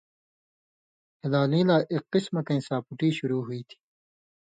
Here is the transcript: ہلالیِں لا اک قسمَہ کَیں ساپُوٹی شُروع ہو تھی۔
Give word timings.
ہلالیِں 1.23 1.65
لا 1.69 1.77
اک 1.91 2.03
قسمَہ 2.11 2.41
کَیں 2.47 2.61
ساپُوٹی 2.67 3.09
شُروع 3.17 3.41
ہو 3.45 3.53
تھی۔ 3.67 3.77